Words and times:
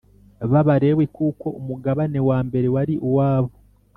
b 0.51 0.53
Abalewi 0.61 1.05
kuko 1.15 1.47
umugabane 1.59 2.19
wa 2.29 2.39
mbere 2.47 2.67
wari 2.75 2.95
uwabo 3.07 3.51